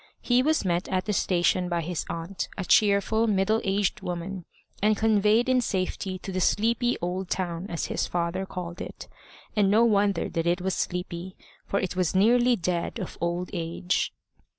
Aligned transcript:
He 0.23 0.41
was 0.41 0.65
met 0.65 0.87
at 0.89 1.05
the 1.05 1.13
station 1.13 1.69
by 1.69 1.81
his 1.81 2.05
aunt, 2.09 2.49
a 2.57 2.65
cheerful 2.65 3.27
middle 3.27 3.61
aged 3.63 4.01
woman, 4.01 4.45
and 4.81 4.97
conveyed 4.97 5.47
in 5.47 5.61
safety 5.61 6.17
to 6.23 6.31
the 6.31 6.41
sleepy 6.41 6.97
old 7.03 7.29
town, 7.29 7.67
as 7.69 7.85
his 7.85 8.07
father 8.07 8.47
called 8.47 8.81
it. 8.81 9.07
And 9.55 9.69
no 9.69 9.85
wonder 9.85 10.27
that 10.27 10.47
it 10.47 10.59
was 10.59 10.73
sleepy, 10.73 11.35
for 11.67 11.79
it 11.79 11.95
was 11.95 12.15
nearly 12.15 12.55
dead 12.55 12.97
of 12.97 13.15
old 13.21 13.51
age. 13.53 14.11